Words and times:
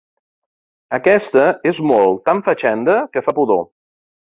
Aquesta 0.97 1.43
és 1.73 1.83
molt 1.91 2.25
tan 2.31 2.43
fatxenda 2.49 2.99
que 3.13 3.25
fa 3.29 3.37
pudor. 3.43 3.65